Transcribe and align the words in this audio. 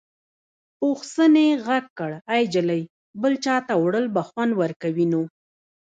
پوخ 0.77 0.99
سنې 1.15 1.47
غږ 1.65 1.85
کړ 1.99 2.11
ای 2.35 2.43
جلۍ 2.53 2.81
بل 3.21 3.33
چاته 3.45 3.73
وړل 3.83 4.05
به 4.15 4.21
خوند 4.27 4.51
ورکوي 4.61 5.05
نو. 5.11 5.23